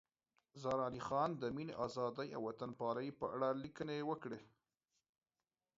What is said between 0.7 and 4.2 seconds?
علي خان د مینې، ازادۍ او وطن پالنې په اړه لیکنې